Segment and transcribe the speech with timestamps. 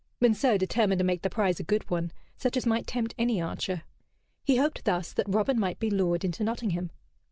[0.19, 3.83] Monceux determined to make the prize a good one, such as might tempt any archer.
[4.43, 6.89] He hoped thus that Robin might be lured into Nottingham.